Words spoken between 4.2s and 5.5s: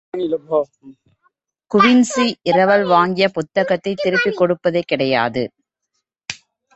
கொடுப்பதே கிடையாது.